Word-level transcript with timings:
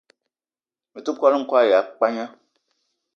Me 0.91 0.99
te 1.03 1.11
kwal-n'kwal 1.17 1.65
ya 1.71 1.79
pagna 1.99 2.25